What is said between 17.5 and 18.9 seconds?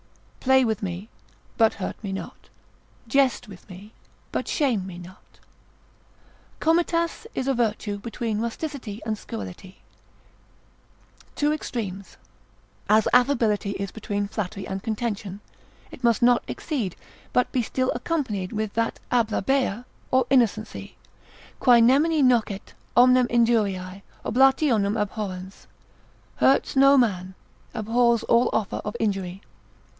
be still accompanied with